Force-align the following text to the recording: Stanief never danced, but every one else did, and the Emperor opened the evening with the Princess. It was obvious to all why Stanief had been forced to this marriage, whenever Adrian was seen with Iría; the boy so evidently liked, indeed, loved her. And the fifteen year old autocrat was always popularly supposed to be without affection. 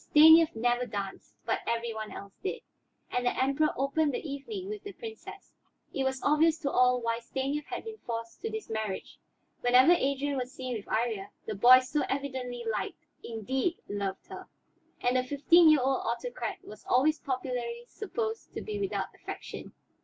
Stanief 0.00 0.54
never 0.54 0.86
danced, 0.86 1.34
but 1.44 1.58
every 1.66 1.92
one 1.92 2.12
else 2.12 2.32
did, 2.40 2.60
and 3.10 3.26
the 3.26 3.36
Emperor 3.36 3.70
opened 3.76 4.14
the 4.14 4.20
evening 4.24 4.68
with 4.68 4.84
the 4.84 4.92
Princess. 4.92 5.56
It 5.92 6.04
was 6.04 6.22
obvious 6.22 6.56
to 6.58 6.70
all 6.70 7.00
why 7.00 7.18
Stanief 7.18 7.64
had 7.64 7.84
been 7.84 7.98
forced 8.06 8.40
to 8.42 8.48
this 8.52 8.70
marriage, 8.70 9.18
whenever 9.60 9.90
Adrian 9.90 10.36
was 10.36 10.52
seen 10.52 10.76
with 10.76 10.86
Iría; 10.86 11.30
the 11.46 11.56
boy 11.56 11.80
so 11.80 12.02
evidently 12.08 12.64
liked, 12.64 13.06
indeed, 13.24 13.80
loved 13.88 14.28
her. 14.28 14.46
And 15.00 15.16
the 15.16 15.24
fifteen 15.24 15.68
year 15.68 15.80
old 15.82 16.02
autocrat 16.06 16.58
was 16.64 16.84
always 16.84 17.18
popularly 17.18 17.82
supposed 17.88 18.54
to 18.54 18.60
be 18.60 18.78
without 18.78 19.12
affection. 19.16 19.72